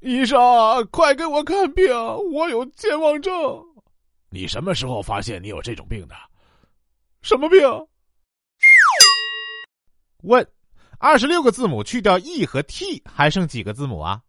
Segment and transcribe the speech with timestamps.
[0.00, 0.38] 医生，
[0.90, 1.86] 快给我看病，
[2.32, 3.32] 我有健忘症。
[4.30, 6.14] 你什么时候发现你有这种病的？
[7.20, 7.60] 什么病？
[10.22, 10.46] 问：
[10.98, 14.22] 二十六个字母去掉 e 和 t，还剩几个字母啊？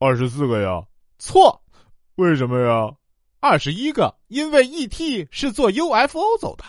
[0.00, 0.84] 二十四个呀。
[1.18, 1.62] 错。
[2.16, 2.92] 为什么呀？
[3.38, 6.64] 二十一个，因为 e t 是坐 u f o 走的。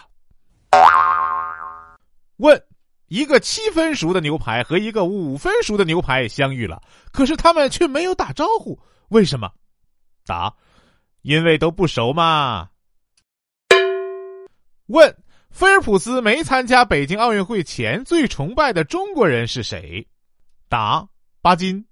[2.38, 2.64] 问：
[3.10, 6.82] 一个七分熟的牛排和一个五分熟的牛排相遇了，
[7.12, 8.80] 可是他们却没有打招呼，
[9.10, 9.51] 为什么？
[10.25, 10.56] 答：
[11.24, 12.70] 因为都不熟嘛。
[14.86, 15.15] 问：
[15.50, 20.07] 菲尔普斯没参加北京奥运会前最崇拜的中国人是谁？
[20.68, 21.07] 答：
[21.42, 21.84] 巴金。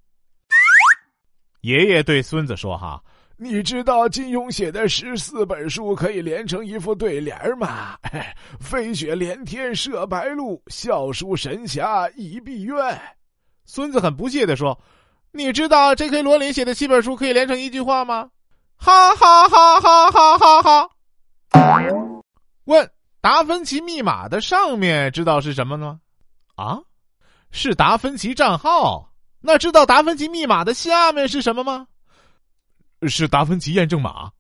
[1.62, 3.04] 爷爷对孙子说：“哈。”
[3.40, 7.96] 你知道金庸写的十四本书可以连成一副对联吗？
[8.60, 12.98] 飞雪连天射白鹿，笑书神侠倚碧鸳。
[13.64, 14.80] 孙子很不屑的说
[15.32, 16.24] ：“你知道 J.K.
[16.24, 18.30] 罗琳写的七本书可以连成一句话吗？”
[18.76, 20.90] 哈哈哈哈哈哈哈！
[22.66, 22.90] 问
[23.22, 26.00] 达芬奇密码的上面知道是什么呢？
[26.56, 26.80] 啊，
[27.52, 29.12] 是达芬奇账号。
[29.42, 31.88] 那知道达芬奇密码的下面是什么吗？
[33.08, 34.32] 是达芬奇验证码。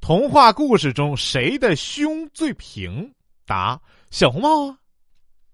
[0.00, 3.12] 童话故事中谁的胸最平？
[3.44, 3.80] 答：
[4.10, 4.78] 小红帽啊，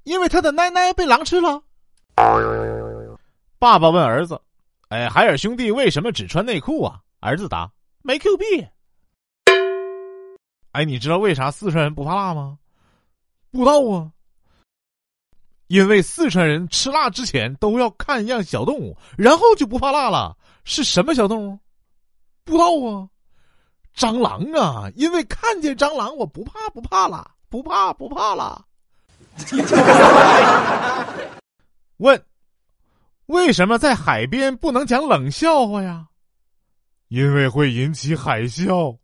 [0.04, 1.62] 因为他的奶奶被狼吃了。
[3.58, 4.40] 爸爸问儿子
[4.88, 7.70] ：“哎，海尔兄弟为什么只穿内裤啊？”儿子答
[8.02, 8.44] ：“没 Q 币。”
[10.72, 12.58] 哎，你知道为啥四川人不怕辣吗？
[13.50, 14.10] 不知道啊。
[15.68, 20.36] 因为四川人吃辣之前都要看一样小动物，然后就不怕辣了。
[20.64, 21.58] 是什么小动物？
[22.44, 23.08] 不知道啊。
[23.94, 24.90] 蟑螂啊！
[24.96, 28.64] 因为看见蟑螂，我不怕不怕了，不怕不怕了。
[31.98, 32.24] 问：
[33.26, 36.06] 为什么在海边不能讲冷笑话呀？
[37.08, 38.96] 因为会引起海啸。